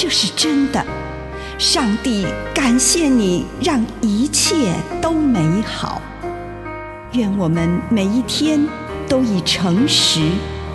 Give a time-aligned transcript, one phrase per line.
[0.00, 0.80] 这是真的。
[1.58, 6.00] 上帝感谢你，让一切都美好。
[7.14, 8.64] 愿我们每一天
[9.08, 10.20] 都以诚实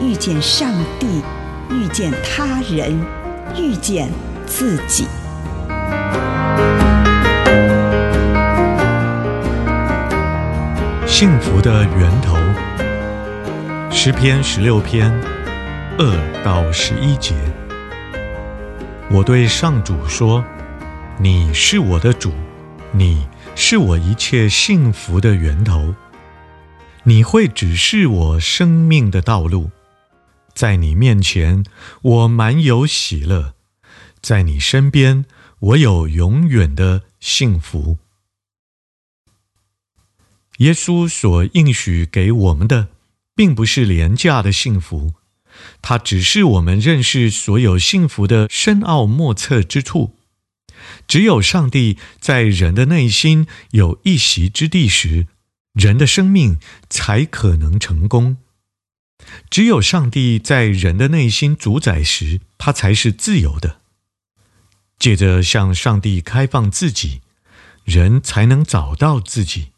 [0.00, 1.22] 遇见上帝，
[1.70, 3.00] 遇见他人，
[3.56, 4.10] 遇见
[4.44, 5.06] 自己。
[11.06, 12.36] 幸福的源头，
[13.88, 15.08] 诗篇十六篇
[15.96, 17.34] 二到十一节。
[19.14, 20.42] 我对上主说
[21.20, 22.32] ：“你是我的主，
[22.92, 25.94] 你是我一切幸福的源头。
[27.02, 29.70] 你会指示我生命的道路，
[30.54, 31.62] 在你面前
[32.00, 33.52] 我满有喜乐，
[34.22, 35.26] 在你身边
[35.58, 37.98] 我有永远的幸福。”
[40.56, 42.88] 耶稣所应许给我们的，
[43.34, 45.12] 并不是廉价的幸福，
[45.80, 50.16] 它只是我们认识所有幸福的深奥莫测之处。
[51.06, 55.28] 只有上帝在人的内心有一席之地时，
[55.72, 56.58] 人的生命
[56.90, 58.38] 才可能成功。
[59.48, 63.80] 只有上帝在人的内心主宰时，他才是自由的。
[64.98, 67.20] 借着向上帝开放自己，
[67.84, 69.68] 人才能找到自己。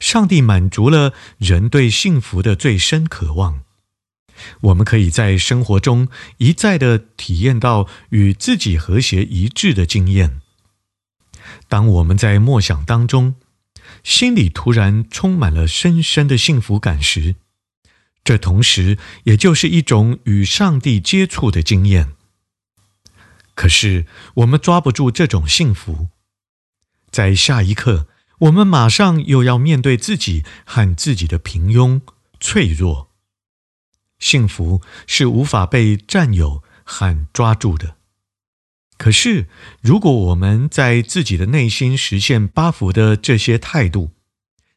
[0.00, 3.65] 上帝满足了人对幸福的最深渴望。
[4.60, 6.08] 我们可以在生活中
[6.38, 10.40] 一再地体验到与自己和谐一致的经验。
[11.68, 13.36] 当我们在默想当中，
[14.02, 17.36] 心里突然充满了深深的幸福感时，
[18.24, 22.12] 这同时也就是一种与上帝接触的经验。
[23.54, 26.08] 可是我们抓不住这种幸福，
[27.10, 28.06] 在下一刻，
[28.40, 32.00] 我们马上又要面对自己和自己的平庸、
[32.38, 33.10] 脆弱。
[34.18, 37.96] 幸福是无法被占有和抓住的。
[38.98, 39.46] 可是，
[39.82, 44.12] 如果我们在自己的内心实现八福的这些态度，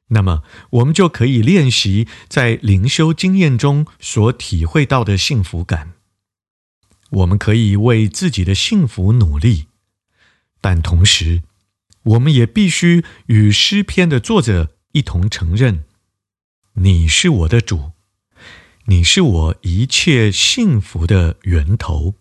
[0.08, 5.94] 那么我们就可以练习在灵修经验中所体会到的幸福感。
[7.12, 9.68] 我们可以为自己的幸福努力，
[10.60, 11.44] 但同时，
[12.04, 15.86] 我们也必须与诗篇的作者一同承认：
[16.74, 17.92] 你是我的主，
[18.90, 22.16] 你是我一切幸福的源头。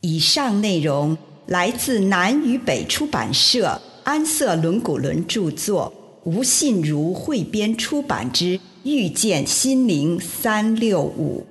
[0.00, 5.92] 以上内容来自南与北出版社安瑟伦古伦著作，
[6.24, 11.46] 吴信如汇编出版之《遇见心灵三六五》。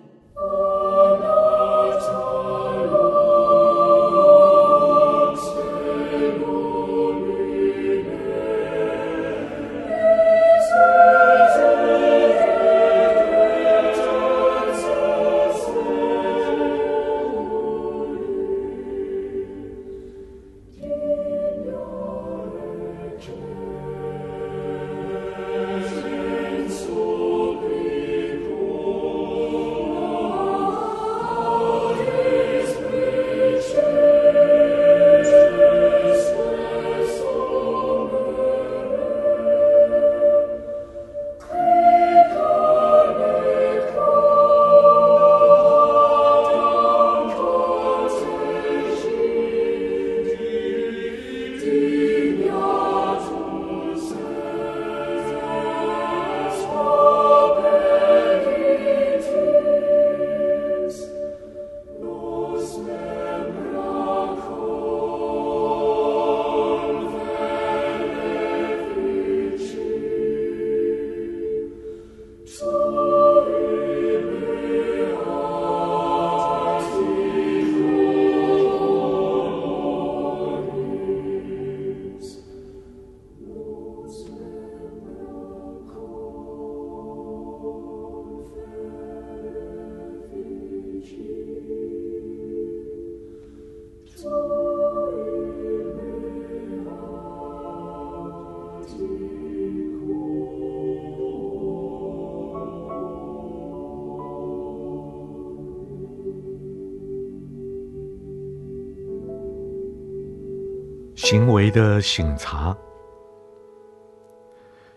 [111.29, 112.75] 行为的省察。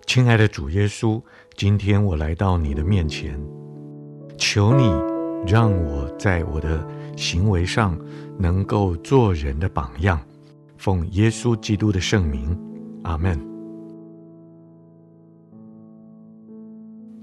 [0.07, 1.21] 亲爱的主耶稣，
[1.59, 3.39] 今天我来到你的面前，
[4.39, 4.85] 求你
[5.47, 6.83] 让我在我的
[7.19, 7.99] 行为上
[8.39, 10.19] 能够做人的榜样。
[10.79, 12.59] 奉耶稣基督的圣名，
[13.03, 13.39] 阿门。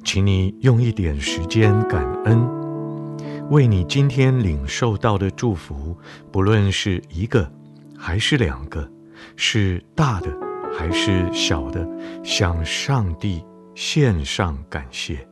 [0.03, 2.47] 请你用一点时间感恩，
[3.49, 5.97] 为你今天领受到的祝福，
[6.31, 7.51] 不论是一个
[7.97, 8.87] 还是两个，
[9.41, 10.27] 是大的
[10.77, 11.87] 还是小的，
[12.25, 13.41] 向上帝
[13.73, 15.25] 献上感谢。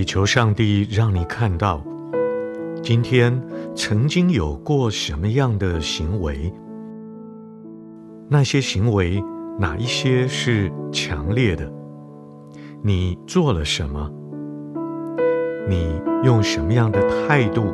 [0.00, 1.84] 祈求上帝让你看到，
[2.82, 3.38] 今天
[3.74, 6.50] 曾经有过什么样的行为，
[8.26, 9.22] 那些行为
[9.58, 11.70] 哪一些是强烈的？
[12.82, 14.10] 你做了什么？
[15.68, 16.98] 你用什么样的
[17.28, 17.66] 态度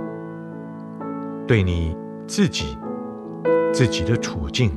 [1.46, 1.96] 对你
[2.26, 2.76] 自己、
[3.73, 4.73] 自己的处境、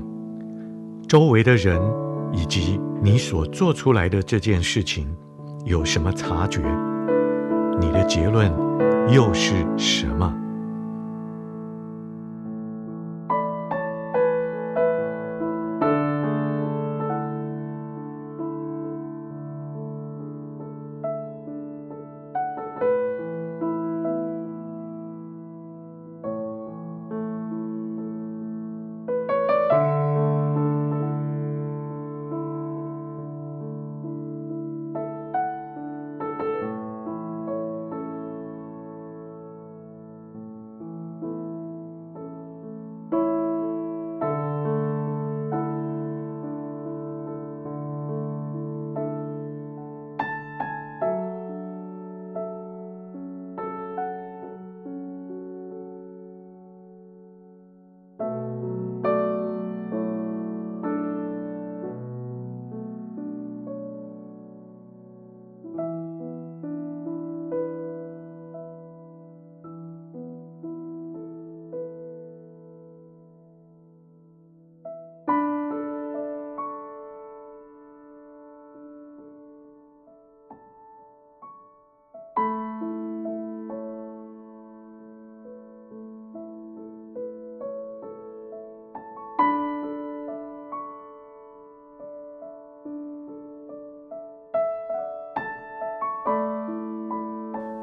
[1.07, 1.81] 周围的人
[2.31, 5.17] 以及你所做出来的这件事情
[5.65, 6.61] 有什么察觉？
[7.79, 8.51] 你的结论
[9.09, 10.33] 又是什么？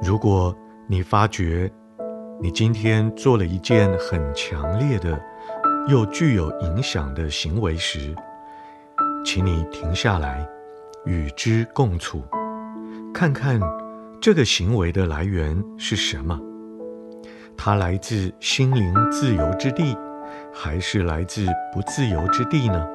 [0.06, 1.68] 如果你发觉
[2.40, 5.20] 你今天做了一件很强烈的
[5.88, 8.14] 又具有影响的行为时，
[9.24, 10.48] 请你停下来，
[11.06, 12.22] 与之共处，
[13.12, 13.60] 看看
[14.20, 16.38] 这个行为的来源是什么？
[17.56, 19.98] 它来自心灵自由之地，
[20.54, 21.44] 还是来自
[21.74, 22.86] 不自由之地呢？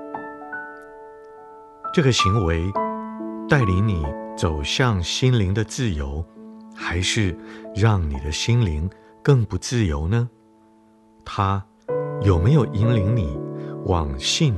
[1.93, 2.71] 这个行为
[3.49, 4.01] 带领你
[4.37, 6.25] 走向心灵的自由，
[6.75, 7.37] 还是
[7.75, 8.89] 让你的心灵
[9.21, 10.29] 更不自由呢？
[11.23, 11.63] 它
[12.21, 13.39] 有没有引领你
[13.85, 14.53] 往信、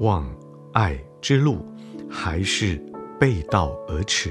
[0.00, 0.28] 望、
[0.72, 1.64] 爱之路，
[2.08, 2.76] 还是
[3.18, 4.30] 背道而驰？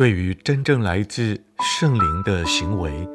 [0.00, 3.06] 对于真正来自圣灵的行为，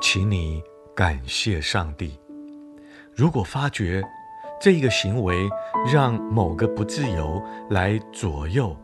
[0.00, 0.62] 请你
[0.96, 2.18] 感谢上帝。
[3.14, 4.02] 如果发觉
[4.58, 5.46] 这一个行为
[5.92, 8.74] 让某个不自由来左右，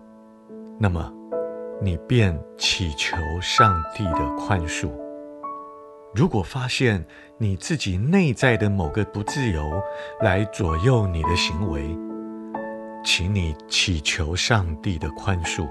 [0.78, 1.10] 那么
[1.80, 4.90] 你便祈求上帝的宽恕。
[6.14, 7.02] 如果发现
[7.38, 9.82] 你自己内在的某个不自由
[10.20, 11.96] 来左右你的行为，
[13.02, 15.66] 请你祈求上帝的宽恕。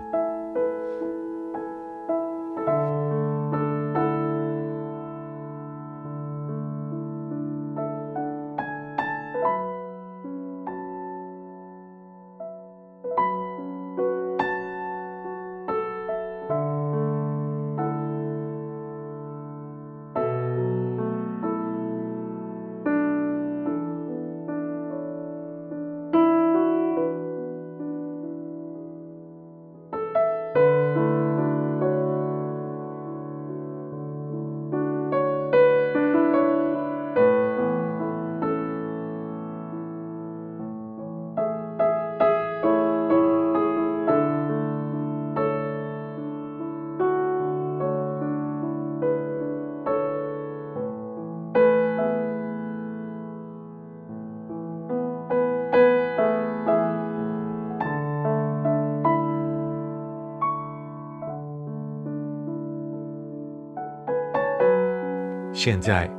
[65.61, 66.09] 现在，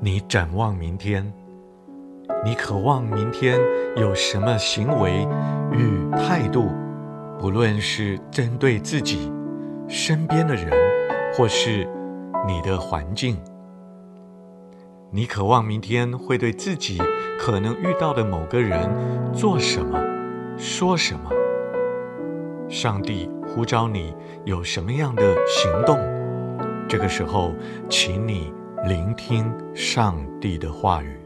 [0.00, 1.32] 你展望明天，
[2.44, 3.56] 你渴望明天
[3.94, 5.28] 有什么行为
[5.70, 6.72] 与态度，
[7.38, 9.30] 不论是针对自己、
[9.86, 10.72] 身边的人，
[11.32, 11.88] 或是
[12.48, 13.38] 你的环境。
[15.12, 17.00] 你渴望明天会对自己
[17.38, 18.90] 可能遇到的某个人
[19.32, 20.04] 做什么、
[20.58, 21.30] 说什么？
[22.68, 24.12] 上帝呼召你
[24.44, 25.96] 有什么样的行动？
[26.88, 27.52] 这个时候，
[27.88, 28.52] 请你。
[28.86, 31.23] 聆听上帝的话语。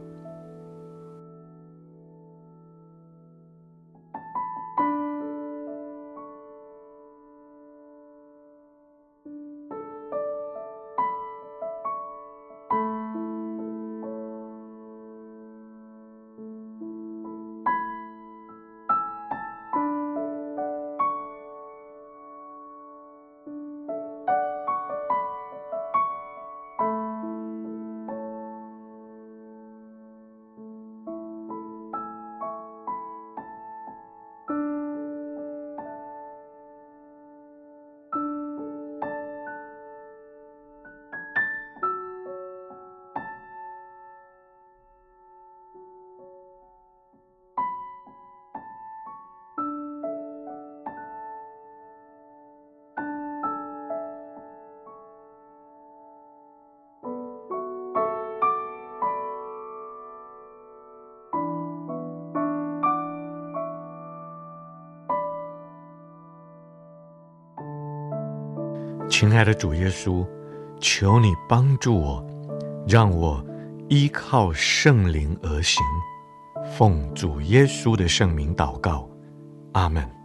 [69.21, 70.25] 亲爱的主耶稣，
[70.81, 72.25] 求你帮助我，
[72.87, 73.45] 让我
[73.89, 75.83] 依靠圣灵而行。
[76.71, 79.11] 奉主耶稣的圣名祷告，
[79.73, 80.18] 阿门。